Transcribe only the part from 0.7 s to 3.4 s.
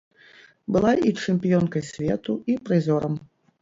Была і чэмпіёнкай свету, і прызёрам.